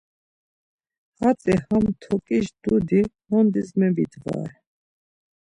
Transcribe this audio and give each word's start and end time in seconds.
Hatzi 1.19 1.53
ham 1.65 1.85
toǩiş 2.01 2.47
dudi 2.61 3.01
nondis 3.29 3.69
gebidvare. 3.79 4.53